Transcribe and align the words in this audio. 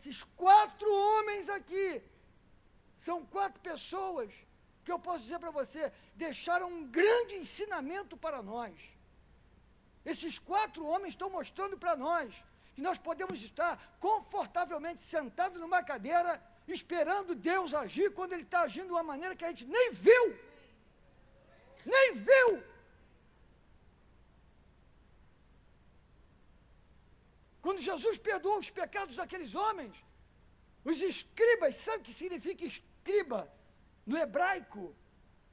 Esses 0.00 0.22
quatro 0.44 0.90
homens 0.90 1.50
aqui 1.50 2.02
são 2.96 3.18
quatro 3.26 3.60
pessoas 3.60 4.32
que 4.82 4.90
eu 4.90 4.98
posso 4.98 5.22
dizer 5.24 5.38
para 5.38 5.50
você, 5.50 5.92
deixaram 6.14 6.68
um 6.68 6.86
grande 6.86 7.34
ensinamento 7.34 8.16
para 8.16 8.42
nós. 8.42 8.74
Esses 10.04 10.38
quatro 10.38 10.86
homens 10.86 11.10
estão 11.10 11.28
mostrando 11.28 11.76
para 11.76 11.94
nós 11.96 12.32
que 12.74 12.80
nós 12.80 12.96
podemos 12.98 13.42
estar 13.42 13.98
confortavelmente 14.00 15.02
sentados 15.02 15.60
numa 15.60 15.82
cadeira, 15.82 16.42
esperando 16.66 17.34
Deus 17.34 17.74
agir, 17.74 18.10
quando 18.14 18.32
Ele 18.32 18.44
está 18.44 18.60
agindo 18.62 18.86
de 18.86 18.92
uma 18.92 19.02
maneira 19.02 19.36
que 19.36 19.44
a 19.44 19.48
gente 19.48 19.66
nem 19.66 19.92
viu. 19.92 20.24
Nem 21.84 22.14
viu. 22.14 22.64
Quando 27.62 27.80
Jesus 27.90 28.16
perdoou 28.18 28.58
os 28.58 28.70
pecados 28.70 29.16
daqueles 29.16 29.54
homens, 29.54 29.94
os 30.84 31.00
escribas, 31.02 31.76
sabe 31.76 31.98
o 31.98 32.06
que 32.06 32.14
significa 32.14 32.64
escriba? 32.64 33.40
No 34.06 34.16
hebraico, 34.16 34.94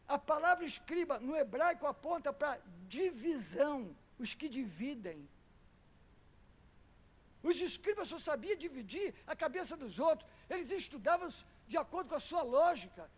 a 0.07 0.17
palavra 0.17 0.65
escriba 0.65 1.19
no 1.19 1.35
hebraico 1.35 1.85
aponta 1.85 2.31
para 2.31 2.61
divisão, 2.87 3.95
os 4.17 4.33
que 4.33 4.47
dividem. 4.47 5.27
Os 7.43 7.59
escribas 7.69 8.07
só 8.09 8.17
sabiam 8.17 8.57
dividir 8.57 9.13
a 9.25 9.35
cabeça 9.35 9.75
dos 9.75 9.99
outros, 9.99 10.29
eles 10.49 10.71
estudavam 10.71 11.29
de 11.67 11.77
acordo 11.77 12.09
com 12.09 12.15
a 12.15 12.19
sua 12.19 12.41
lógica. 12.41 13.09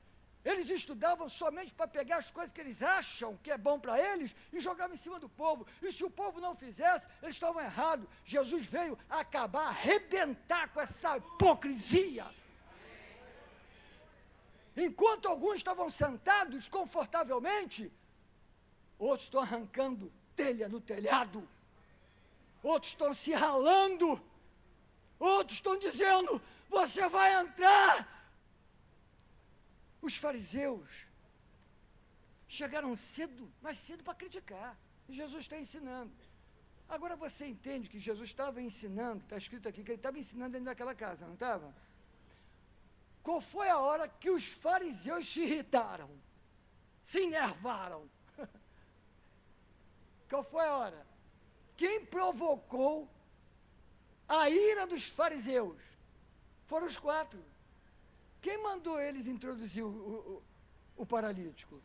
Eles 0.44 0.70
estudavam 0.70 1.28
somente 1.28 1.74
para 1.74 1.88
pegar 1.88 2.18
as 2.18 2.32
coisas 2.32 2.54
que 2.54 2.62
eles 2.62 2.82
acham 2.82 3.38
que 3.44 3.52
é 3.52 3.58
bom 3.58 3.78
para 3.78 4.00
eles 4.00 4.34
e 4.54 4.60
jogavam 4.60 4.96
em 4.96 4.98
cima 4.98 5.20
do 5.20 5.28
povo. 5.28 5.68
E 5.82 5.92
se 5.92 6.04
o 6.04 6.10
povo 6.10 6.40
não 6.40 6.56
fizesse, 6.56 7.06
eles 7.22 7.36
estavam 7.36 7.62
errados. 7.62 8.08
Jesus 8.24 8.66
veio 8.66 8.98
acabar, 9.10 9.68
arrebentar 9.68 10.70
com 10.70 10.80
essa 10.80 11.18
hipocrisia. 11.18 12.26
Enquanto 14.78 15.28
alguns 15.28 15.56
estavam 15.56 15.90
sentados 15.90 16.70
confortavelmente, 16.70 17.92
outros 18.98 19.24
estão 19.24 19.42
arrancando 19.42 20.10
telha 20.38 20.70
no 20.70 20.80
telhado, 20.80 21.46
outros 22.64 22.94
estão 22.94 23.14
se 23.14 23.34
ralando, 23.34 24.22
outros 25.20 25.58
estão 25.58 25.78
dizendo: 25.78 26.42
você 26.70 27.10
vai 27.10 27.42
entrar 27.42 28.19
os 30.02 30.16
fariseus 30.16 30.90
chegaram 32.48 32.96
cedo, 32.96 33.52
mais 33.62 33.78
cedo 33.78 34.04
para 34.04 34.16
criticar. 34.16 34.78
E 35.08 35.14
Jesus 35.14 35.42
está 35.42 35.58
ensinando. 35.58 36.14
Agora 36.88 37.16
você 37.16 37.46
entende 37.46 37.90
que 37.90 38.00
Jesus 38.00 38.30
estava 38.30 38.62
ensinando, 38.62 39.24
está 39.24 39.38
escrito 39.38 39.68
aqui 39.70 39.84
que 39.84 39.92
ele 39.92 40.00
estava 40.00 40.18
ensinando 40.18 40.54
dentro 40.54 40.66
daquela 40.66 40.96
casa, 40.96 41.26
não 41.26 41.36
estava? 41.36 41.74
Qual 43.22 43.42
foi 43.42 43.70
a 43.70 43.78
hora 43.78 44.08
que 44.08 44.30
os 44.30 44.48
fariseus 44.48 45.28
se 45.32 45.42
irritaram? 45.42 46.10
Se 47.04 47.20
enervaram? 47.20 48.10
Qual 50.30 50.44
foi 50.44 50.66
a 50.66 50.78
hora? 50.78 51.08
Quem 51.76 52.06
provocou 52.06 53.10
a 54.28 54.50
ira 54.50 54.88
dos 54.88 55.08
fariseus? 55.10 55.82
Foram 56.66 56.88
os 56.88 56.98
quatro. 56.98 57.44
Quem 58.42 58.62
mandou 58.62 59.00
eles 59.00 59.28
introduzir 59.28 59.84
o, 59.84 59.90
o, 59.90 60.44
o 60.98 61.06
paralítico? 61.06 61.82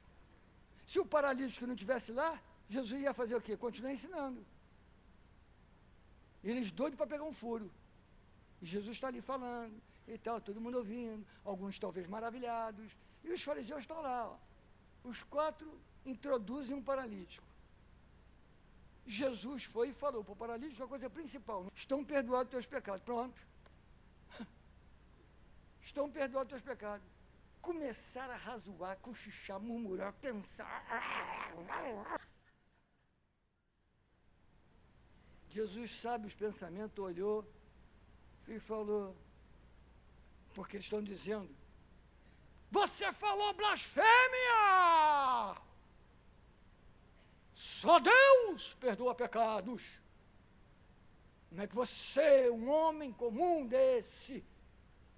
Se 0.86 0.98
o 1.00 1.06
paralítico 1.06 1.66
não 1.66 1.74
estivesse 1.74 2.12
lá, 2.12 2.40
Jesus 2.68 3.00
ia 3.00 3.12
fazer 3.12 3.34
o 3.34 3.40
quê? 3.40 3.56
Continuar 3.56 3.92
ensinando. 3.92 4.44
Eles 6.42 6.70
doidos 6.70 6.96
para 6.96 7.06
pegar 7.06 7.24
um 7.24 7.32
furo. 7.32 7.70
E 8.62 8.66
Jesus 8.66 8.96
está 8.96 9.08
ali 9.08 9.20
falando 9.20 9.74
e 10.06 10.18
tal, 10.18 10.40
todo 10.40 10.60
mundo 10.60 10.78
ouvindo, 10.78 11.26
alguns 11.44 11.78
talvez 11.78 12.06
maravilhados. 12.06 12.92
E 13.24 13.32
os 13.32 13.42
fariseus 13.42 13.80
estão 13.80 14.00
lá. 14.00 14.28
Ó. 14.28 15.08
Os 15.08 15.22
quatro 15.22 15.68
introduzem 16.04 16.76
um 16.76 16.82
paralítico. 16.82 17.46
Jesus 19.06 19.64
foi 19.64 19.88
e 19.88 19.92
falou 19.92 20.22
para 20.22 20.32
o 20.32 20.36
paralítico 20.36 20.84
a 20.84 20.88
coisa 20.88 21.10
principal: 21.10 21.66
estão 21.74 22.04
perdoados 22.04 22.50
teus 22.50 22.66
pecados. 22.66 23.02
Pronto 23.02 23.53
estão 25.84 26.10
perdoados 26.10 26.52
os 26.52 26.62
teus 26.62 26.76
pecados. 26.76 27.06
Começar 27.60 28.28
a 28.30 28.36
razoar, 28.36 28.96
cochichar, 28.98 29.60
murmurar, 29.60 30.12
pensar. 30.14 30.84
Jesus 35.50 35.90
sabe 36.00 36.26
os 36.26 36.34
pensamentos, 36.34 36.98
olhou 36.98 37.46
e 38.48 38.58
falou, 38.58 39.16
porque 40.54 40.76
eles 40.76 40.86
estão 40.86 41.02
dizendo, 41.02 41.48
você 42.70 43.12
falou 43.12 43.54
blasfêmia! 43.54 44.04
Só 47.54 48.00
Deus 48.00 48.74
perdoa 48.74 49.14
pecados. 49.14 49.82
Não 51.50 51.62
é 51.62 51.66
que 51.68 51.74
você, 51.74 52.50
um 52.50 52.68
homem 52.68 53.12
comum 53.12 53.64
desse, 53.64 54.44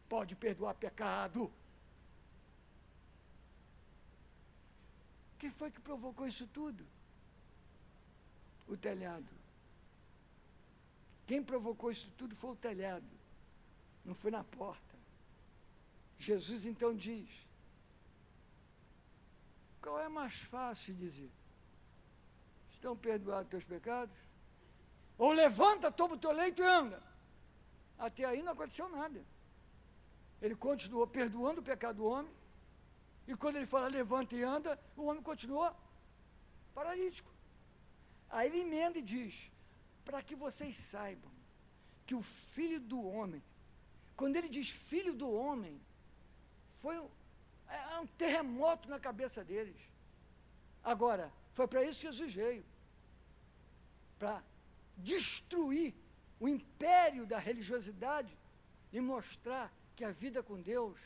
pode 0.08 0.34
perdoar 0.34 0.74
pecado. 0.74 1.52
Quem 5.38 5.50
foi 5.50 5.70
que 5.70 5.80
provocou 5.80 6.26
isso 6.26 6.46
tudo? 6.46 6.84
O 8.66 8.76
telhado. 8.76 9.28
Quem 11.26 11.42
provocou 11.42 11.90
isso 11.90 12.10
tudo 12.16 12.36
foi 12.36 12.50
o 12.50 12.56
telhado, 12.56 13.06
não 14.04 14.14
foi 14.14 14.30
na 14.30 14.44
porta. 14.44 14.94
Jesus 16.18 16.64
então 16.66 16.94
diz: 16.94 17.28
qual 19.82 20.00
é 20.00 20.08
mais 20.08 20.34
fácil 20.34 20.94
dizer? 20.94 21.30
Estão 22.70 22.96
perdoados 22.96 23.50
teus 23.50 23.64
pecados? 23.64 24.16
Ou 25.18 25.32
levanta, 25.32 25.90
toma 25.90 26.14
o 26.14 26.18
teu 26.18 26.32
leito 26.32 26.60
e 26.60 26.64
anda. 26.64 27.02
Até 27.98 28.24
aí 28.24 28.42
não 28.42 28.52
aconteceu 28.52 28.88
nada. 28.88 29.24
Ele 30.40 30.54
continuou 30.54 31.06
perdoando 31.06 31.60
o 31.60 31.64
pecado 31.64 31.96
do 31.96 32.06
homem. 32.06 32.32
E 33.26 33.34
quando 33.34 33.56
ele 33.56 33.66
fala 33.66 33.88
levanta 33.88 34.34
e 34.34 34.42
anda, 34.42 34.78
o 34.96 35.04
homem 35.06 35.22
continua 35.22 35.74
paralítico. 36.74 37.30
Aí 38.28 38.48
ele 38.48 38.60
emenda 38.60 38.98
e 38.98 39.02
diz: 39.02 39.50
para 40.04 40.22
que 40.22 40.34
vocês 40.34 40.76
saibam 40.76 41.30
que 42.06 42.14
o 42.14 42.22
filho 42.22 42.80
do 42.80 43.02
homem, 43.02 43.42
quando 44.14 44.36
ele 44.36 44.48
diz 44.48 44.70
filho 44.70 45.12
do 45.12 45.28
homem, 45.28 45.80
foi 46.82 46.98
um, 46.98 47.08
é 47.68 47.98
um 47.98 48.06
terremoto 48.06 48.88
na 48.88 49.00
cabeça 49.00 49.42
deles. 49.44 49.80
Agora, 50.84 51.32
foi 51.54 51.66
para 51.66 51.82
isso 51.84 52.00
que 52.00 52.06
Jesus 52.12 52.32
veio 52.32 52.64
para 54.18 54.42
destruir 54.96 55.94
o 56.38 56.48
império 56.48 57.26
da 57.26 57.38
religiosidade 57.38 58.32
e 58.92 59.00
mostrar 59.00 59.72
que 59.96 60.04
a 60.04 60.12
vida 60.12 60.42
com 60.42 60.60
Deus 60.60 61.00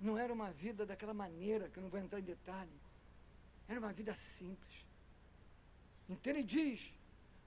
não 0.00 0.18
era 0.18 0.32
uma 0.32 0.50
vida 0.50 0.84
daquela 0.84 1.14
maneira, 1.14 1.68
que 1.68 1.78
eu 1.78 1.82
não 1.82 1.88
vou 1.88 2.00
entrar 2.00 2.18
em 2.18 2.30
detalhe. 2.34 2.78
Era 3.68 3.78
uma 3.80 3.92
vida 3.92 4.14
simples. 4.14 4.76
Então 6.08 6.32
ele 6.32 6.42
diz: 6.42 6.92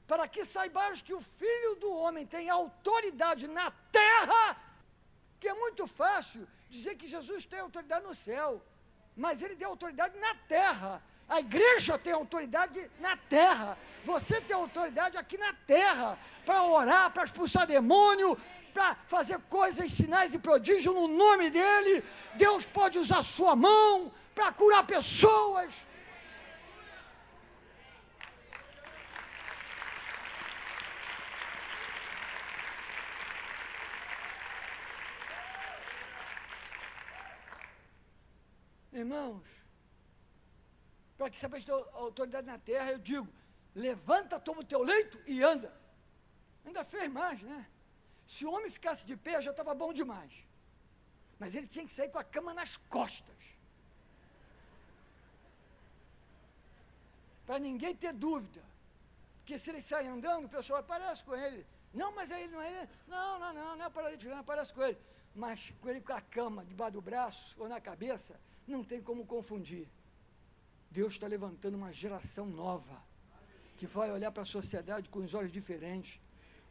para 0.08 0.28
que 0.28 0.44
saibais 0.46 1.02
que 1.02 1.14
o 1.14 1.22
Filho 1.22 1.76
do 1.76 1.92
Homem 1.94 2.26
tem 2.26 2.50
autoridade 2.50 3.48
na 3.48 3.70
terra, 3.92 4.58
que 5.40 5.48
é 5.48 5.54
muito 5.54 5.86
fácil 5.86 6.48
dizer 6.70 6.96
que 6.96 7.08
Jesus 7.08 7.46
tem 7.46 7.60
autoridade 7.60 8.06
no 8.06 8.16
céu, 8.16 8.62
mas 9.16 9.42
ele 9.42 9.56
tem 9.56 9.68
autoridade 9.68 10.18
na 10.18 10.34
terra. 10.58 11.04
A 11.28 11.40
igreja 11.40 11.98
tem 12.00 12.12
autoridade 12.12 12.90
na 13.00 13.16
terra. 13.16 13.78
Você 14.04 14.42
tem 14.42 14.56
autoridade 14.56 15.16
aqui 15.16 15.38
na 15.38 15.54
terra 15.54 16.18
para 16.44 16.64
orar, 16.64 17.12
para 17.12 17.24
expulsar 17.24 17.68
demônio, 17.68 18.36
para 18.74 18.96
fazer 19.08 19.40
coisas, 19.58 19.92
sinais 19.92 20.34
e 20.34 20.40
prodígios 20.40 20.94
no 20.94 21.08
nome 21.08 21.50
dele. 21.50 22.04
Deus 22.36 22.66
pode 22.66 22.98
usar 23.00 23.24
sua 23.24 23.56
mão 23.56 24.12
para 24.34 24.52
curar 24.52 24.86
pessoas. 24.86 25.86
Irmãos, 38.92 39.48
para 41.18 41.30
que 41.30 41.38
você 41.38 41.48
tenha 41.48 41.78
autoridade 41.94 42.48
na 42.48 42.58
terra, 42.58 42.92
eu 42.92 43.00
digo: 43.00 43.28
levanta, 43.76 44.40
toma 44.40 44.62
o 44.62 44.66
teu 44.66 44.82
leito 44.84 45.20
e 45.26 45.44
anda. 45.44 45.74
Ainda 46.66 46.84
fez 46.84 47.10
mais, 47.10 47.42
né? 47.42 47.66
Se 48.34 48.46
o 48.46 48.52
homem 48.56 48.70
ficasse 48.78 49.04
de 49.10 49.16
pé, 49.26 49.36
já 49.42 49.52
estava 49.52 49.74
bom 49.84 49.92
demais. 50.00 50.34
Mas 51.40 51.56
ele 51.56 51.68
tinha 51.74 51.86
que 51.88 51.96
sair 52.00 52.10
com 52.10 52.20
a 52.20 52.24
cama 52.36 52.54
nas 52.54 52.78
costas. 52.96 53.42
Para 57.48 57.58
ninguém 57.68 57.96
ter 58.04 58.14
dúvida. 58.14 58.62
Porque 59.40 59.58
se 59.58 59.72
ele 59.72 59.82
sai 59.82 60.06
andando, 60.16 60.46
o 60.46 60.56
pessoal 60.58 60.80
aparece 60.80 61.24
com 61.24 61.36
ele. 61.36 61.66
Não, 61.92 62.14
mas 62.18 62.32
aí 62.32 62.48
não 62.50 62.62
é. 62.62 62.88
Não, 63.08 63.40
não, 63.40 63.52
não, 63.52 63.76
não 63.78 63.86
é 63.86 63.90
paralítico, 63.90 64.30
não, 64.36 64.44
parece 64.44 64.72
com 64.76 64.84
ele. 64.84 65.00
Mas 65.34 65.74
com 65.82 65.90
ele 65.90 66.02
com 66.02 66.14
a 66.14 66.22
cama 66.22 66.64
debaixo 66.64 66.94
do 66.94 67.02
braço 67.02 67.56
ou 67.58 67.68
na 67.68 67.82
cabeça, 67.82 68.40
não 68.68 68.84
tem 68.84 69.02
como 69.02 69.26
confundir. 69.26 69.88
Deus 70.92 71.14
está 71.14 71.26
levantando 71.26 71.76
uma 71.76 71.92
geração 71.92 72.46
nova, 72.46 73.02
que 73.78 73.88
vai 73.88 74.12
olhar 74.12 74.32
para 74.32 74.44
a 74.44 74.54
sociedade 74.58 75.10
com 75.10 75.20
os 75.20 75.34
olhos 75.34 75.52
diferentes. 75.52 76.20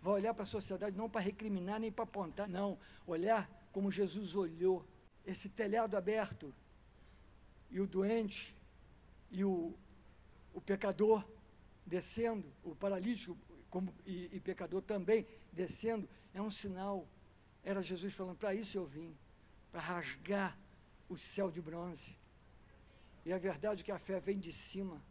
Vai 0.00 0.14
olhar 0.14 0.34
para 0.34 0.44
a 0.44 0.46
sociedade 0.46 0.96
não 0.96 1.10
para 1.10 1.20
recriminar 1.20 1.80
nem 1.80 1.90
para 1.90 2.04
apontar, 2.04 2.48
não. 2.48 2.78
Olhar 3.06 3.50
como 3.72 3.90
Jesus 3.90 4.34
olhou 4.34 4.86
esse 5.26 5.48
telhado 5.48 5.96
aberto 5.96 6.54
e 7.70 7.80
o 7.80 7.86
doente 7.86 8.56
e 9.30 9.44
o, 9.44 9.74
o 10.54 10.60
pecador 10.60 11.24
descendo, 11.84 12.50
o 12.62 12.74
paralítico 12.74 13.36
como, 13.70 13.94
e, 14.06 14.28
e 14.32 14.40
pecador 14.40 14.82
também 14.82 15.26
descendo, 15.52 16.08
é 16.32 16.40
um 16.40 16.50
sinal. 16.50 17.06
Era 17.62 17.82
Jesus 17.82 18.14
falando: 18.14 18.36
para 18.36 18.54
isso 18.54 18.78
eu 18.78 18.86
vim, 18.86 19.16
para 19.70 19.80
rasgar 19.80 20.58
o 21.08 21.18
céu 21.18 21.50
de 21.50 21.60
bronze. 21.60 22.16
E 23.24 23.32
a 23.32 23.38
verdade 23.38 23.82
é 23.82 23.84
que 23.84 23.92
a 23.92 23.98
fé 23.98 24.20
vem 24.20 24.38
de 24.38 24.52
cima. 24.52 25.02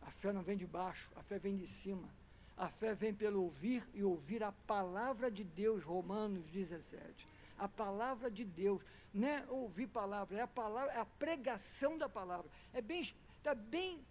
A 0.00 0.10
fé 0.10 0.32
não 0.32 0.42
vem 0.42 0.56
de 0.56 0.66
baixo, 0.66 1.12
a 1.14 1.22
fé 1.22 1.38
vem 1.38 1.56
de 1.56 1.66
cima. 1.66 2.08
A 2.56 2.68
fé 2.68 2.94
vem 2.94 3.14
pelo 3.14 3.42
ouvir 3.42 3.86
e 3.94 4.04
ouvir 4.04 4.42
a 4.42 4.52
palavra 4.52 5.30
de 5.30 5.42
Deus, 5.42 5.82
Romanos 5.82 6.44
17. 6.50 7.26
A 7.58 7.68
palavra 7.68 8.30
de 8.30 8.44
Deus, 8.44 8.82
não 9.12 9.28
é 9.28 9.44
ouvir 9.48 9.86
palavra, 9.86 10.38
é 10.38 10.40
a 10.42 10.46
palavra, 10.46 10.92
é 10.92 10.98
a 10.98 11.04
pregação 11.04 11.96
da 11.96 12.08
palavra. 12.08 12.50
É 12.72 12.80
bem, 12.80 13.00
está 13.00 13.54
bem 13.54 14.04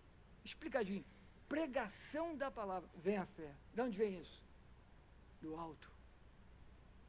explicadinho. 0.43 1.05
Pregação 1.47 2.35
da 2.35 2.49
palavra. 2.49 2.89
Vem 2.95 3.17
a 3.17 3.25
fé. 3.25 3.53
De 3.73 3.81
onde 3.81 3.97
vem 3.97 4.19
isso? 4.19 4.41
Do 5.41 5.55
alto. 5.55 5.91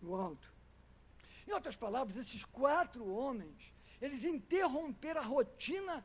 Do 0.00 0.14
alto. 0.14 0.52
Em 1.46 1.52
outras 1.52 1.76
palavras, 1.76 2.16
esses 2.16 2.44
quatro 2.44 3.06
homens, 3.06 3.72
eles 4.00 4.24
interromperam 4.24 5.20
a 5.20 5.24
rotina, 5.24 6.04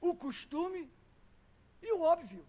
o 0.00 0.14
costume 0.14 0.90
e 1.82 1.92
o 1.92 2.02
óbvio. 2.02 2.44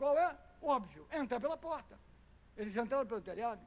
Qual 0.00 0.16
é? 0.16 0.34
Óbvio, 0.62 1.06
entrar 1.12 1.38
pela 1.38 1.58
porta. 1.58 2.00
Eles 2.56 2.74
entraram 2.74 3.06
pelo 3.06 3.20
telhado. 3.20 3.60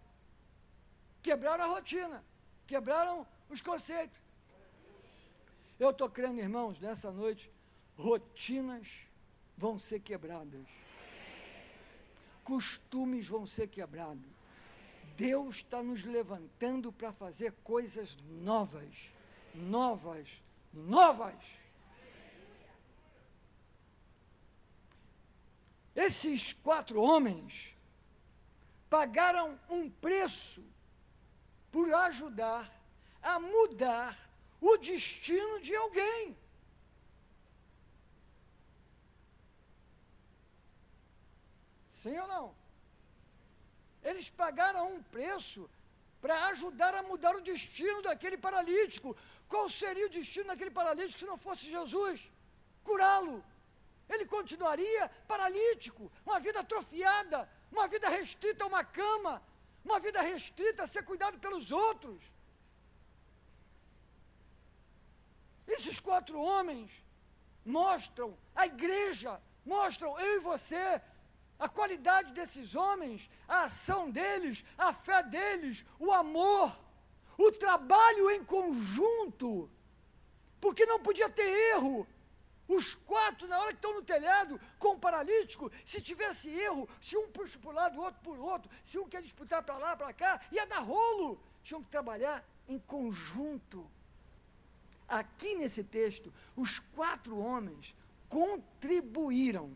Quebraram 1.22 1.64
a 1.64 1.68
rotina, 1.68 2.24
quebraram 2.66 3.26
os 3.52 3.62
conceitos. 3.62 4.18
Eu 5.80 5.92
estou 5.92 6.10
crendo, 6.10 6.40
irmãos, 6.40 6.80
nessa 6.80 7.12
noite, 7.12 7.52
rotinas 7.96 8.88
vão 9.56 9.78
ser 9.78 10.00
quebradas. 10.00 10.66
Costumes 12.44 13.28
vão 13.28 13.46
ser 13.46 13.68
quebrados. 13.68 14.26
Deus 15.16 15.58
está 15.58 15.84
nos 15.84 16.04
levantando 16.04 16.92
para 16.92 17.12
fazer 17.12 17.52
coisas 17.64 18.18
novas, 18.42 19.14
novas, 19.54 20.42
novas. 20.74 21.63
Esses 25.96 26.54
quatro 26.54 27.02
homens 27.02 27.76
pagaram 28.90 29.60
um 29.70 29.90
preço 29.90 30.64
por 31.72 31.94
ajudar 31.94 32.72
a 33.22 33.40
mudar 33.40 34.18
o 34.60 34.78
destino 34.78 35.60
de 35.62 35.76
alguém. 35.76 36.38
Sim 42.02 42.18
ou 42.18 42.28
não? 42.28 42.56
Eles 44.04 44.30
pagaram 44.30 44.96
um 44.96 45.02
preço 45.04 45.70
para 46.22 46.48
ajudar 46.48 46.94
a 46.96 47.04
mudar 47.04 47.36
o 47.36 47.42
destino 47.42 48.02
daquele 48.02 48.38
paralítico. 48.38 49.16
Qual 49.48 49.70
seria 49.70 50.08
o 50.08 50.10
destino 50.10 50.48
daquele 50.48 50.72
paralítico 50.72 51.20
se 51.20 51.26
não 51.26 51.38
fosse 51.38 51.70
Jesus? 51.70 52.30
Curá-lo 52.84 53.44
ele 54.14 54.26
continuaria 54.26 55.10
paralítico, 55.28 56.12
uma 56.26 56.40
vida 56.40 56.60
atrofiada, 56.60 57.50
uma 57.72 57.88
vida 57.88 58.08
restrita 58.10 58.64
a 58.64 58.68
uma 58.68 58.84
cama, 58.84 59.42
uma 59.84 60.00
vida 60.00 60.22
restrita 60.22 60.84
a 60.84 60.88
ser 60.88 61.04
cuidado 61.04 61.40
pelos 61.40 61.72
outros. 61.72 62.22
Esses 65.68 66.00
quatro 66.00 66.40
homens 66.40 66.92
mostram, 67.66 68.38
a 68.56 68.66
igreja, 68.66 69.42
mostram 69.66 70.20
eu 70.20 70.38
e 70.38 70.40
você, 70.40 71.02
a 71.58 71.70
qualidade 71.70 72.34
desses 72.34 72.76
homens, 72.76 73.30
a 73.48 73.64
ação 73.64 74.10
deles, 74.10 74.64
a 74.78 74.94
fé 74.94 75.24
deles, 75.24 75.86
o 76.00 76.12
amor, 76.12 76.78
o 77.38 77.52
trabalho 77.52 78.30
em 78.32 78.44
conjunto, 78.44 79.70
porque 80.60 80.86
não 80.86 81.00
podia 81.00 81.30
ter 81.30 81.48
erro, 81.76 82.08
os 82.68 82.94
quatro, 82.94 83.48
na 83.48 83.60
hora 83.60 83.72
que 83.72 83.78
estão 83.78 83.94
no 83.94 84.02
telhado, 84.02 84.60
com 84.80 84.94
o 84.94 85.00
paralítico, 85.00 85.72
se 85.86 86.02
tivesse 86.02 86.50
erro, 86.50 86.88
se 87.02 87.18
um 87.18 87.28
puxa 87.30 87.60
para 87.60 87.70
o 87.70 87.74
lado, 87.74 88.00
o 88.00 88.04
outro 88.04 88.22
por 88.24 88.40
outro, 88.40 88.72
se 88.86 88.98
um 88.98 89.08
quer 89.08 89.22
disputar 89.22 89.62
para 89.64 89.78
lá, 89.78 89.96
para 89.98 90.14
cá, 90.14 90.42
ia 90.52 90.66
dar 90.66 90.80
rolo. 90.80 91.40
Tinham 91.64 91.84
que 91.84 91.90
trabalhar 91.90 92.44
em 92.68 92.80
conjunto. 92.80 93.90
Aqui 95.08 95.56
nesse 95.56 95.84
texto, 95.84 96.34
os 96.56 96.80
quatro 96.80 97.38
homens 97.38 97.94
contribuíram 98.30 99.76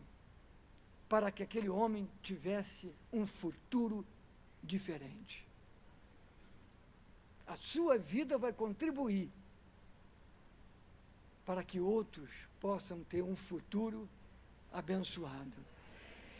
para 1.08 1.30
que 1.30 1.42
aquele 1.42 1.68
homem 1.68 2.10
tivesse 2.22 2.92
um 3.12 3.26
futuro 3.26 4.04
diferente. 4.62 5.46
A 7.46 7.56
sua 7.56 7.96
vida 7.96 8.36
vai 8.36 8.52
contribuir 8.52 9.30
para 11.46 11.64
que 11.64 11.80
outros 11.80 12.47
possam 12.60 13.02
ter 13.04 13.22
um 13.22 13.36
futuro 13.36 14.08
abençoado. 14.72 15.52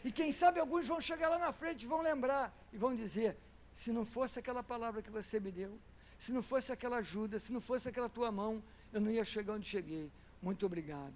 E 0.05 0.13
quem 0.13 0.31
sabe 0.33 0.61
alguns 0.61 0.87
vão 0.87 1.01
chegar 1.01 1.29
lá 1.29 1.39
na 1.39 1.53
frente 1.53 1.83
e 1.83 1.87
vão 1.87 2.01
lembrar 2.01 2.53
e 2.73 2.77
vão 2.77 2.95
dizer: 2.95 3.37
se 3.75 3.93
não 3.93 4.05
fosse 4.05 4.39
aquela 4.39 4.63
palavra 4.63 5.03
que 5.03 5.11
você 5.11 5.41
me 5.41 5.51
deu, 5.51 5.79
se 6.19 6.33
não 6.33 6.43
fosse 6.43 6.73
aquela 6.73 6.99
ajuda, 6.99 7.39
se 7.39 7.53
não 7.53 7.61
fosse 7.61 7.89
aquela 7.89 8.09
tua 8.09 8.31
mão, 8.31 8.63
eu 8.93 9.01
não 9.01 9.11
ia 9.11 9.25
chegar 9.25 9.55
onde 9.55 9.69
cheguei. 9.69 10.11
Muito 10.43 10.67
obrigado. 10.67 11.15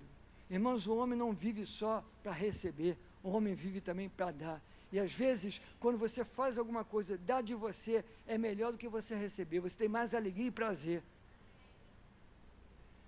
Irmãos, 0.50 0.87
o 0.87 0.96
homem 0.96 1.19
não 1.19 1.32
vive 1.32 1.64
só 1.64 2.04
para 2.22 2.32
receber, 2.32 2.96
o 3.22 3.31
homem 3.31 3.54
vive 3.54 3.81
também 3.81 4.08
para 4.08 4.31
dar. 4.31 4.62
E 4.93 4.99
às 4.99 5.12
vezes, 5.12 5.60
quando 5.81 5.96
você 5.96 6.25
faz 6.25 6.58
alguma 6.58 6.84
coisa, 6.84 7.16
dar 7.16 7.43
de 7.43 7.54
você 7.54 8.04
é 8.26 8.37
melhor 8.37 8.72
do 8.72 8.78
que 8.78 8.88
você 8.88 9.14
receber. 9.14 9.61
Você 9.61 9.76
tem 9.76 9.88
mais 9.88 10.14
alegria 10.14 10.49
e 10.49 10.50
prazer. 10.50 11.02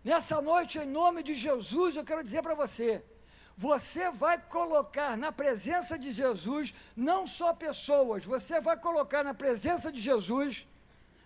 Nessa 0.04 0.38
noite, 0.42 0.78
em 0.78 0.86
nome 0.86 1.22
de 1.22 1.34
Jesus, 1.34 1.96
eu 1.96 2.04
quero 2.04 2.22
dizer 2.22 2.42
para 2.42 2.54
você: 2.54 3.02
você 3.56 4.10
vai 4.10 4.36
colocar 4.38 5.16
na 5.16 5.32
presença 5.32 5.98
de 5.98 6.10
Jesus 6.10 6.74
não 6.94 7.26
só 7.26 7.54
pessoas, 7.54 8.22
você 8.22 8.60
vai 8.60 8.76
colocar 8.76 9.24
na 9.24 9.32
presença 9.32 9.90
de 9.90 9.98
Jesus 9.98 10.66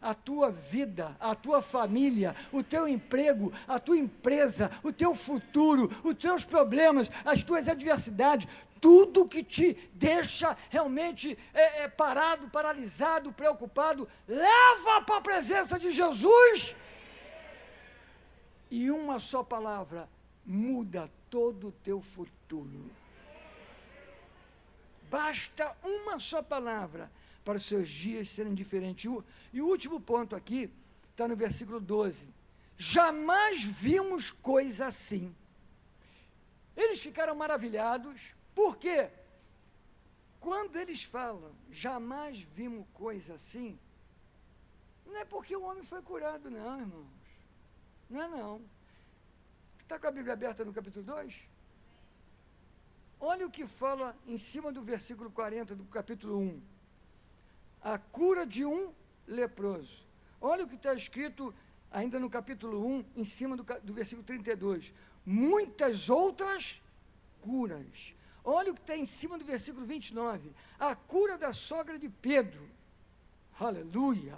a 0.00 0.14
tua 0.14 0.48
vida, 0.48 1.16
a 1.18 1.34
tua 1.34 1.60
família, 1.60 2.36
o 2.52 2.62
teu 2.62 2.86
emprego, 2.86 3.52
a 3.66 3.80
tua 3.80 3.98
empresa, 3.98 4.70
o 4.84 4.92
teu 4.92 5.12
futuro, 5.12 5.90
os 6.04 6.14
teus 6.14 6.44
problemas, 6.44 7.10
as 7.24 7.42
tuas 7.42 7.68
adversidades, 7.68 8.48
tudo 8.80 9.26
que 9.26 9.42
te 9.42 9.76
deixa 9.92 10.56
realmente 10.70 11.36
é, 11.52 11.82
é, 11.82 11.88
parado, 11.88 12.48
paralisado, 12.48 13.32
preocupado, 13.32 14.06
leva 14.28 15.02
para 15.04 15.16
a 15.16 15.20
presença 15.20 15.80
de 15.80 15.90
Jesus 15.90 16.76
e 18.70 18.90
uma 18.90 19.18
só 19.20 19.42
palavra 19.42 20.08
muda 20.44 21.10
todo 21.30 21.68
o 21.68 21.72
teu 21.72 22.00
futuro. 22.00 22.90
Basta 25.10 25.76
uma 25.82 26.18
só 26.18 26.42
palavra 26.42 27.10
para 27.44 27.56
os 27.56 27.64
seus 27.64 27.88
dias 27.88 28.28
serem 28.28 28.54
diferentes. 28.54 29.10
E 29.52 29.60
o 29.60 29.66
último 29.66 30.00
ponto 30.00 30.36
aqui 30.36 30.70
está 31.10 31.26
no 31.26 31.34
versículo 31.34 31.80
12. 31.80 32.26
Jamais 32.76 33.62
vimos 33.62 34.30
coisa 34.30 34.86
assim. 34.86 35.34
Eles 36.76 37.00
ficaram 37.00 37.34
maravilhados, 37.34 38.34
por 38.54 38.76
quê? 38.76 39.10
Quando 40.38 40.76
eles 40.76 41.02
falam, 41.02 41.50
jamais 41.72 42.40
vimos 42.54 42.86
coisa 42.94 43.34
assim, 43.34 43.76
não 45.04 45.16
é 45.16 45.24
porque 45.24 45.56
o 45.56 45.62
homem 45.62 45.82
foi 45.82 46.00
curado, 46.02 46.48
não, 46.50 46.78
irmão. 46.78 47.17
Não 48.08 48.22
é 48.22 48.28
não. 48.28 48.62
Está 49.80 49.98
com 49.98 50.06
a 50.06 50.10
Bíblia 50.10 50.32
aberta 50.32 50.64
no 50.64 50.72
capítulo 50.72 51.04
2? 51.04 51.48
Olha 53.20 53.46
o 53.46 53.50
que 53.50 53.66
fala 53.66 54.16
em 54.26 54.38
cima 54.38 54.70
do 54.70 54.82
versículo 54.82 55.30
40 55.30 55.74
do 55.74 55.84
capítulo 55.84 56.38
1. 56.38 56.62
A 57.82 57.98
cura 57.98 58.46
de 58.46 58.64
um 58.64 58.92
leproso. 59.26 60.06
Olha 60.40 60.64
o 60.64 60.68
que 60.68 60.76
está 60.76 60.94
escrito 60.94 61.54
ainda 61.90 62.20
no 62.20 62.30
capítulo 62.30 62.86
1, 62.86 63.04
em 63.16 63.24
cima 63.24 63.56
do, 63.56 63.64
do 63.82 63.92
versículo 63.92 64.24
32. 64.24 64.92
Muitas 65.24 66.08
outras 66.08 66.80
curas. 67.40 68.14
Olha 68.44 68.70
o 68.70 68.74
que 68.74 68.80
está 68.80 68.96
em 68.96 69.06
cima 69.06 69.36
do 69.36 69.44
versículo 69.44 69.84
29. 69.84 70.52
A 70.78 70.94
cura 70.94 71.36
da 71.36 71.52
sogra 71.52 71.98
de 71.98 72.08
Pedro. 72.08 72.68
Aleluia. 73.58 74.36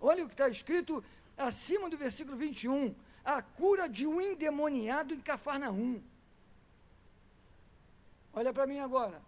Olha 0.00 0.24
o 0.24 0.28
que 0.28 0.34
está 0.34 0.48
escrito 0.48 1.02
acima 1.48 1.88
do 1.88 1.96
versículo 1.96 2.36
21. 2.36 2.94
A 3.24 3.42
cura 3.42 3.88
de 3.88 4.06
um 4.06 4.20
endemoniado 4.20 5.14
em 5.14 5.20
Cafarnaum. 5.20 6.02
Olha 8.32 8.52
para 8.52 8.66
mim 8.66 8.78
agora. 8.78 9.20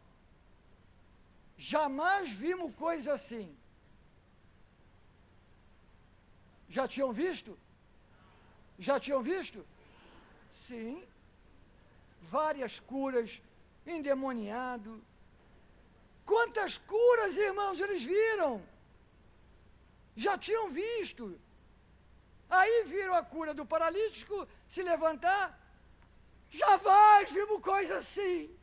Jamais 1.56 2.30
vimos 2.30 2.74
coisa 2.74 3.12
assim. 3.14 3.54
Já 6.68 6.88
tinham 6.88 7.12
visto? 7.12 7.58
Já 8.78 8.98
tinham 8.98 9.22
visto? 9.22 9.64
Sim. 10.66 11.04
Várias 12.22 12.80
curas, 12.80 13.40
endemoniado. 13.86 15.02
Quantas 16.24 16.78
curas, 16.78 17.36
irmãos, 17.36 17.80
eles 17.80 18.04
viram? 18.04 18.62
Já 20.16 20.38
tinham 20.38 20.70
visto. 20.70 21.38
Aí 22.58 22.84
viram 22.84 23.14
a 23.14 23.22
cura 23.34 23.52
do 23.58 23.64
paralítico 23.64 24.46
se 24.68 24.82
levantar. 24.82 25.44
Jamais 26.50 27.30
vimos 27.30 27.62
coisa 27.62 27.96
assim. 27.96 28.54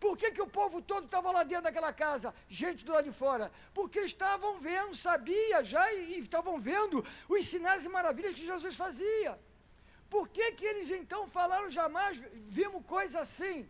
Por 0.00 0.16
que, 0.18 0.32
que 0.32 0.42
o 0.42 0.52
povo 0.58 0.82
todo 0.82 1.04
estava 1.04 1.30
lá 1.30 1.42
dentro 1.44 1.66
daquela 1.66 1.92
casa? 1.92 2.34
Gente 2.48 2.84
do 2.84 2.92
lado 2.92 3.04
de 3.10 3.16
fora. 3.16 3.46
Porque 3.72 4.00
estavam 4.00 4.58
vendo, 4.58 4.96
sabia 4.96 5.62
já, 5.62 5.84
e, 5.92 6.14
e 6.14 6.18
estavam 6.18 6.60
vendo 6.60 7.04
os 7.28 7.46
sinais 7.46 7.84
e 7.84 7.88
maravilhas 7.88 8.34
que 8.34 8.44
Jesus 8.44 8.74
fazia. 8.74 9.38
Por 10.10 10.28
que, 10.28 10.50
que 10.58 10.64
eles 10.64 10.90
então 10.90 11.28
falaram 11.28 11.70
jamais, 11.70 12.20
vimos 12.58 12.84
coisa 12.84 13.20
assim? 13.20 13.68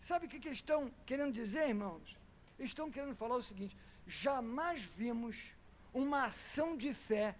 Sabe 0.00 0.24
o 0.24 0.28
que, 0.30 0.40
que 0.40 0.48
eles 0.48 0.58
estão 0.58 0.90
querendo 1.04 1.34
dizer, 1.34 1.68
irmãos? 1.68 2.16
Eles 2.58 2.70
estão 2.70 2.90
querendo 2.90 3.14
falar 3.14 3.36
o 3.36 3.42
seguinte: 3.42 3.76
jamais 4.06 4.82
vimos 4.82 5.54
uma 5.92 6.24
ação 6.24 6.76
de 6.78 6.94
fé 6.94 7.36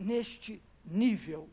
neste 0.00 0.62
nível. 0.84 1.48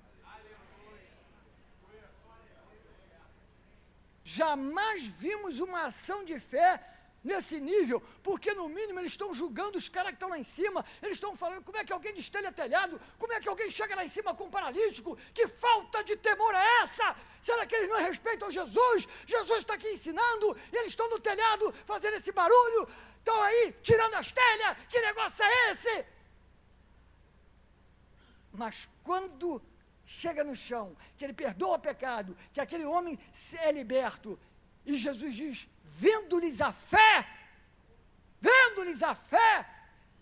Jamais 4.23 5.03
vimos 5.05 5.59
uma 5.59 5.83
ação 5.85 6.23
de 6.23 6.39
fé 6.39 6.83
nesse 7.23 7.59
nível, 7.59 8.01
porque 8.23 8.53
no 8.53 8.69
mínimo 8.69 8.99
eles 8.99 9.11
estão 9.11 9.33
julgando 9.33 9.77
os 9.77 9.89
caras 9.89 10.11
que 10.11 10.15
estão 10.15 10.29
lá 10.29 10.39
em 10.39 10.43
cima, 10.43 10.85
eles 11.01 11.15
estão 11.15 11.35
falando 11.35 11.63
como 11.63 11.77
é 11.77 11.83
que 11.83 11.91
alguém 11.91 12.13
destelha 12.13 12.51
telhado, 12.51 12.99
como 13.17 13.33
é 13.33 13.39
que 13.39 13.49
alguém 13.49 13.69
chega 13.69 13.95
lá 13.95 14.05
em 14.05 14.09
cima 14.09 14.33
com 14.33 14.45
um 14.45 14.49
paralítico, 14.49 15.17
que 15.33 15.47
falta 15.47 16.03
de 16.03 16.15
temor 16.15 16.53
é 16.55 16.81
essa? 16.83 17.15
Será 17.41 17.65
que 17.65 17.75
eles 17.75 17.89
não 17.89 17.97
respeitam 17.97 18.51
Jesus? 18.51 19.07
Jesus 19.25 19.59
está 19.59 19.73
aqui 19.73 19.89
ensinando, 19.89 20.55
e 20.71 20.75
eles 20.77 20.89
estão 20.89 21.09
no 21.09 21.19
telhado 21.19 21.73
fazendo 21.85 22.15
esse 22.15 22.31
barulho, 22.31 22.87
estão 23.17 23.41
aí 23.41 23.75
tirando 23.81 24.13
as 24.13 24.31
telhas, 24.31 24.77
que 24.89 24.99
negócio 25.01 25.43
é 25.43 25.71
esse? 25.71 26.05
Mas 28.57 28.89
quando 29.03 29.61
chega 30.03 30.43
no 30.43 30.55
chão, 30.55 30.97
que 31.15 31.23
ele 31.23 31.33
perdoa 31.33 31.75
o 31.75 31.79
pecado, 31.79 32.35
que 32.51 32.59
aquele 32.59 32.85
homem 32.85 33.17
é 33.53 33.71
liberto. 33.71 34.37
E 34.83 34.97
Jesus 34.97 35.35
diz: 35.35 35.67
vendo-lhes 35.83 36.59
a 36.59 36.71
fé, 36.73 37.27
vendo-lhes 38.41 39.03
a 39.03 39.13
fé, 39.13 39.69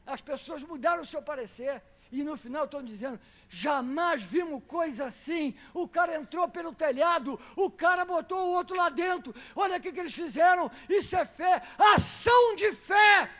as 0.05 0.19
pessoas 0.19 0.63
mudaram 0.63 1.01
o 1.01 1.05
seu 1.05 1.21
parecer. 1.21 1.81
E 2.11 2.25
no 2.25 2.35
final 2.35 2.65
estão 2.65 2.83
dizendo: 2.83 3.17
jamais 3.47 4.21
vimos 4.21 4.61
coisa 4.67 5.05
assim. 5.05 5.55
O 5.73 5.87
cara 5.87 6.17
entrou 6.17 6.49
pelo 6.49 6.73
telhado, 6.73 7.39
o 7.55 7.71
cara 7.71 8.03
botou 8.03 8.37
o 8.37 8.51
outro 8.51 8.75
lá 8.75 8.89
dentro. 8.89 9.33
Olha 9.55 9.77
o 9.77 9.81
que, 9.81 9.93
que 9.93 9.99
eles 10.01 10.13
fizeram. 10.13 10.69
Isso 10.89 11.15
é 11.15 11.23
fé, 11.23 11.61
ação 11.77 12.57
de 12.57 12.73
fé 12.73 13.31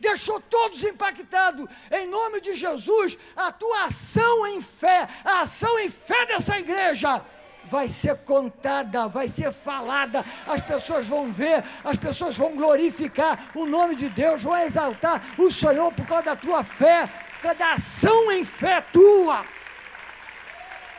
deixou 0.00 0.40
todos 0.40 0.82
impactados. 0.82 1.68
Em 1.90 2.06
nome 2.06 2.40
de 2.40 2.54
Jesus, 2.54 3.16
a 3.36 3.52
tua 3.52 3.84
ação 3.84 4.46
em 4.46 4.60
fé, 4.60 5.08
a 5.24 5.40
ação 5.40 5.78
em 5.78 5.90
fé 5.90 6.26
dessa 6.26 6.58
igreja 6.58 7.24
vai 7.64 7.88
ser 7.88 8.16
contada, 8.18 9.08
vai 9.08 9.28
ser 9.28 9.52
falada, 9.52 10.24
as 10.46 10.62
pessoas 10.62 11.06
vão 11.06 11.30
ver, 11.30 11.62
as 11.84 11.96
pessoas 11.96 12.36
vão 12.36 12.56
glorificar 12.56 13.50
o 13.54 13.66
nome 13.66 13.94
de 13.94 14.08
Deus, 14.08 14.42
vão 14.42 14.56
exaltar 14.56 15.22
o 15.38 15.50
Senhor 15.50 15.92
por 15.92 16.06
causa 16.06 16.24
da 16.24 16.36
tua 16.36 16.64
fé, 16.64 17.06
por 17.06 17.42
causa 17.42 17.58
da 17.58 17.72
ação 17.72 18.32
em 18.32 18.44
fé 18.44 18.80
tua. 18.92 19.44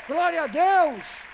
Glória 0.08 0.44
a 0.44 0.48
Deus. 0.48 1.29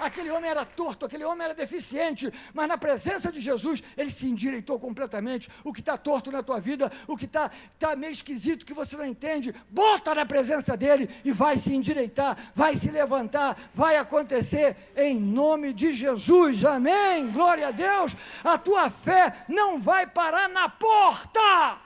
Aquele 0.00 0.30
homem 0.30 0.50
era 0.50 0.64
torto, 0.64 1.04
aquele 1.04 1.24
homem 1.24 1.44
era 1.44 1.54
deficiente, 1.54 2.32
mas 2.54 2.66
na 2.66 2.78
presença 2.78 3.30
de 3.30 3.38
Jesus, 3.38 3.82
ele 3.96 4.10
se 4.10 4.26
endireitou 4.26 4.80
completamente. 4.80 5.50
O 5.62 5.72
que 5.72 5.80
está 5.80 5.98
torto 5.98 6.32
na 6.32 6.42
tua 6.42 6.58
vida, 6.58 6.90
o 7.06 7.16
que 7.16 7.26
está 7.26 7.50
tá 7.78 7.94
meio 7.94 8.12
esquisito, 8.12 8.64
que 8.64 8.72
você 8.72 8.96
não 8.96 9.04
entende, 9.04 9.54
bota 9.68 10.14
na 10.14 10.24
presença 10.24 10.74
dele 10.74 11.10
e 11.22 11.30
vai 11.30 11.58
se 11.58 11.74
endireitar, 11.74 12.50
vai 12.54 12.76
se 12.76 12.90
levantar, 12.90 13.70
vai 13.74 13.98
acontecer 13.98 14.74
em 14.96 15.20
nome 15.20 15.74
de 15.74 15.92
Jesus. 15.92 16.64
Amém. 16.64 17.30
Glória 17.30 17.68
a 17.68 17.70
Deus. 17.70 18.16
A 18.42 18.56
tua 18.56 18.88
fé 18.88 19.44
não 19.48 19.78
vai 19.78 20.06
parar 20.06 20.48
na 20.48 20.66
porta. 20.68 21.78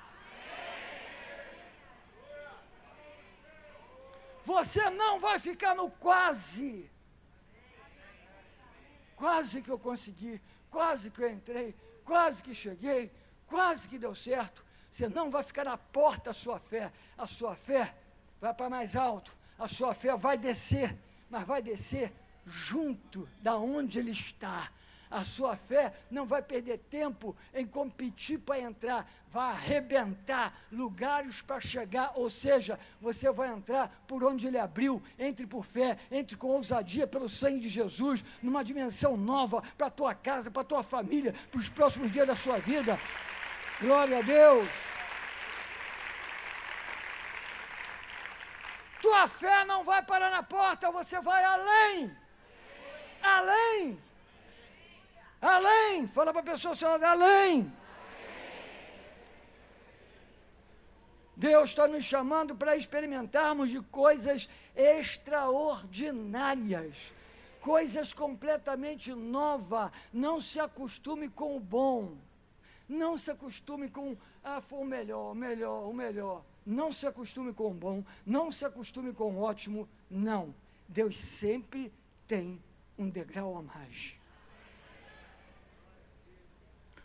Você 4.45 4.89
não 4.91 5.19
vai 5.19 5.39
ficar 5.41 5.75
no 5.75 5.91
quase. 5.91 6.94
Quase 9.25 9.63
que 9.63 9.71
eu 9.71 9.79
consegui, 9.79 10.39
quase 10.71 11.11
que 11.11 11.23
eu 11.23 11.33
entrei, 11.33 11.75
quase 12.05 12.43
que 12.43 12.55
cheguei, 12.55 13.11
quase 13.47 13.89
que 13.89 13.99
deu 13.99 14.15
certo. 14.15 14.63
Você 14.91 15.09
não 15.09 15.31
vai 15.31 15.43
ficar 15.43 15.65
na 15.65 15.79
porta 15.79 16.29
a 16.29 16.35
sua 16.35 16.61
fé. 16.61 16.93
A 17.17 17.27
sua 17.27 17.57
fé 17.57 17.95
vai 18.39 18.53
para 18.53 18.69
mais 18.69 18.95
alto. 18.95 19.35
A 19.59 19.67
sua 19.67 19.95
fé 19.95 20.15
vai 20.15 20.37
descer, 20.37 20.95
mas 21.31 21.47
vai 21.47 21.63
descer 21.63 22.13
junto 22.45 23.27
da 23.41 23.57
onde 23.57 23.99
ele 23.99 24.11
está 24.11 24.71
a 25.15 25.25
sua 25.25 25.57
fé 25.57 25.95
não 26.11 26.27
vai 26.27 26.43
perder 26.43 26.79
tempo 26.91 27.37
em 27.55 27.65
competir 27.65 28.37
para 28.41 28.59
entrar, 28.59 29.09
vai 29.31 29.53
arrebentar 29.53 30.53
lugares 30.73 31.41
para 31.41 31.61
chegar, 31.61 32.13
ou 32.17 32.29
seja, 32.29 32.79
você 33.01 33.31
vai 33.31 33.49
entrar 33.49 33.89
por 34.09 34.25
onde 34.25 34.49
ele 34.49 34.59
abriu, 34.59 35.01
entre 35.17 35.47
por 35.47 35.65
fé, 35.65 35.97
entre 36.11 36.37
com 36.37 36.49
ousadia 36.49 37.07
pelo 37.07 37.29
sangue 37.29 37.61
de 37.61 37.69
Jesus, 37.69 38.25
numa 38.43 38.65
dimensão 38.65 39.17
nova 39.17 39.63
para 39.79 39.87
a 39.87 39.91
tua 39.91 40.15
casa, 40.17 40.51
para 40.51 40.63
a 40.63 40.65
tua 40.65 40.83
família, 40.83 41.33
para 41.49 41.61
os 41.61 41.69
próximos 41.69 42.11
dias 42.11 42.27
da 42.27 42.35
sua 42.35 42.59
vida. 42.59 42.99
Glória 43.81 44.19
a 44.19 44.23
Deus. 44.23 44.69
Tua 49.01 49.29
fé 49.29 49.65
não 49.65 49.85
vai 49.85 50.03
parar 50.03 50.31
na 50.31 50.43
porta, 50.43 50.91
você 50.91 51.21
vai 51.21 51.45
além. 51.45 52.17
Além. 53.23 54.03
Além, 55.45 56.09
fala 56.09 56.33
para 56.33 56.41
a 56.41 56.45
pessoa, 56.45 56.75
senhora, 56.75 57.07
além. 57.07 57.71
Deus 61.37 61.69
está 61.69 61.87
nos 61.87 62.03
chamando 62.03 62.57
para 62.57 62.79
experimentarmos 62.79 63.69
de 63.69 63.79
coisas 63.83 64.49
extraordinárias, 64.75 66.97
coisas 67.61 68.15
completamente 68.15 69.13
novas. 69.13 69.91
Não 70.11 70.41
se 70.41 70.59
acostume 70.59 71.29
com 71.29 71.59
o 71.59 71.61
bom, 71.61 72.17
não 72.89 73.19
se 73.19 73.31
acostume 73.31 73.91
com, 73.91 74.17
ah, 74.43 74.63
foi 74.63 74.79
o 74.79 74.85
melhor, 74.87 75.33
o 75.33 75.35
melhor, 75.35 75.91
o 75.91 75.93
melhor. 75.93 76.43
Não 76.65 76.91
se 76.91 77.07
acostume 77.07 77.53
com 77.53 77.71
o 77.71 77.75
bom, 77.75 78.03
não 78.25 78.51
se 78.51 78.65
acostume 78.65 79.13
com 79.13 79.35
o 79.35 79.43
ótimo, 79.43 79.87
não. 80.11 80.55
Deus 80.89 81.19
sempre 81.19 81.93
tem 82.27 82.59
um 82.97 83.11
degrau 83.11 83.59
a 83.59 83.63
mais. 83.63 84.24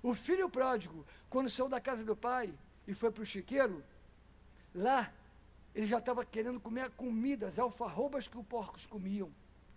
O 0.01 0.13
filho 0.13 0.49
pródigo, 0.49 1.05
quando 1.29 1.49
saiu 1.49 1.67
da 1.67 1.81
casa 1.81 2.03
do 2.03 2.15
pai 2.15 2.53
e 2.87 2.93
foi 2.93 3.11
para 3.11 3.23
o 3.23 3.25
chiqueiro, 3.25 3.83
lá 4.73 5.11
ele 5.75 5.85
já 5.85 5.99
estava 5.99 6.25
querendo 6.25 6.59
comer 6.59 6.89
comidas, 6.91 7.59
alfarrobas 7.59 8.27
que 8.27 8.37
os 8.37 8.45
porcos 8.45 8.85
comiam. 8.85 9.31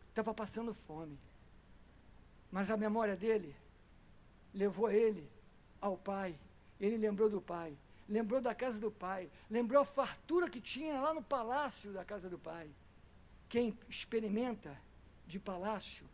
Estava 0.09 0.33
passando 0.33 0.73
fome. 0.75 1.19
Mas 2.51 2.71
a 2.71 2.77
memória 2.77 3.17
dele 3.17 3.55
levou 4.55 4.91
ele 4.91 5.29
ao 5.81 5.97
pai. 5.97 6.39
Ele 6.81 6.97
lembrou 6.97 7.29
do 7.29 7.41
pai, 7.41 7.77
lembrou 8.09 8.41
da 8.41 8.55
casa 8.55 8.79
do 8.79 8.91
pai, 8.91 9.31
lembrou 9.51 9.81
a 9.81 9.85
fartura 9.85 10.51
que 10.51 10.61
tinha 10.61 11.01
lá 11.01 11.15
no 11.15 11.23
palácio 11.23 11.93
da 11.93 12.05
casa 12.05 12.29
do 12.29 12.39
pai. 12.39 12.69
Quem 13.49 13.77
experimenta 13.89 14.77
de 15.27 15.39
palácio 15.39 16.05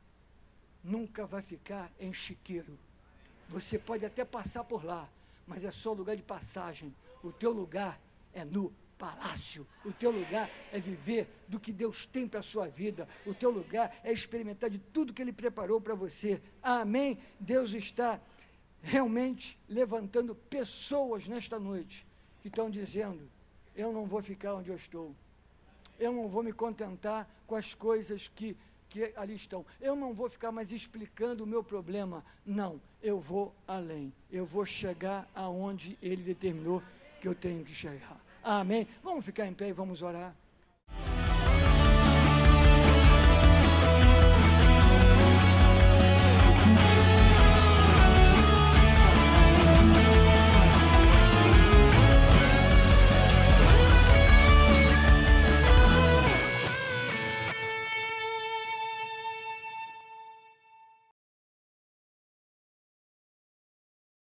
nunca 0.84 1.26
vai 1.26 1.40
ficar 1.40 1.90
em 1.98 2.12
chiqueiro 2.12 2.78
você 3.48 3.78
pode 3.78 4.04
até 4.04 4.24
passar 4.24 4.64
por 4.64 4.84
lá, 4.84 5.08
mas 5.46 5.64
é 5.64 5.70
só 5.70 5.92
lugar 5.92 6.16
de 6.16 6.22
passagem. 6.22 6.94
O 7.22 7.32
teu 7.32 7.50
lugar 7.50 8.00
é 8.32 8.44
no 8.44 8.72
palácio. 8.98 9.66
O 9.84 9.92
teu 9.92 10.10
lugar 10.10 10.50
é 10.72 10.78
viver 10.78 11.28
do 11.46 11.58
que 11.58 11.72
Deus 11.72 12.04
tem 12.04 12.28
para 12.28 12.40
a 12.40 12.42
sua 12.42 12.68
vida. 12.68 13.08
O 13.24 13.32
teu 13.32 13.50
lugar 13.50 13.96
é 14.04 14.12
experimentar 14.12 14.68
de 14.68 14.78
tudo 14.78 15.14
que 15.14 15.22
Ele 15.22 15.32
preparou 15.32 15.80
para 15.80 15.94
você. 15.94 16.42
Amém? 16.62 17.18
Deus 17.40 17.72
está 17.72 18.20
realmente 18.82 19.58
levantando 19.68 20.34
pessoas 20.34 21.26
nesta 21.26 21.58
noite 21.58 22.06
que 22.42 22.48
estão 22.48 22.70
dizendo: 22.70 23.28
eu 23.74 23.92
não 23.92 24.06
vou 24.06 24.22
ficar 24.22 24.54
onde 24.54 24.70
eu 24.70 24.76
estou. 24.76 25.14
Eu 25.98 26.12
não 26.12 26.28
vou 26.28 26.42
me 26.42 26.52
contentar 26.52 27.28
com 27.46 27.56
as 27.56 27.74
coisas 27.74 28.28
que, 28.28 28.56
que 28.88 29.12
ali 29.16 29.34
estão. 29.34 29.64
Eu 29.80 29.94
não 29.94 30.14
vou 30.14 30.28
ficar 30.28 30.50
mais 30.50 30.72
explicando 30.72 31.44
o 31.44 31.46
meu 31.46 31.62
problema. 31.62 32.24
Não, 32.44 32.80
eu 33.02 33.20
vou 33.20 33.54
além. 33.66 34.12
Eu 34.30 34.46
vou 34.46 34.64
chegar 34.64 35.28
aonde 35.34 35.98
Ele 36.02 36.22
determinou 36.22 36.82
que 37.20 37.28
eu 37.28 37.34
tenho 37.34 37.64
que 37.64 37.74
chegar. 37.74 38.20
Amém. 38.42 38.86
Vamos 39.02 39.24
ficar 39.24 39.46
em 39.46 39.54
pé 39.54 39.68
e 39.68 39.72
vamos 39.72 40.02
orar. 40.02 40.34